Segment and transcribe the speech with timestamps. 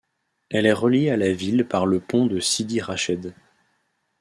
[0.49, 3.35] Elle est reliée à la ville par le pont de Sidi Rached.